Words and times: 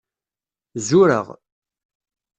Zureɣ. 0.87 1.27